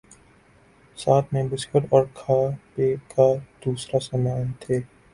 [0.97, 2.39] ساتھ میں بسکٹ اور کھا
[2.73, 3.31] پ کا
[3.65, 4.79] دوسرا سامان تھے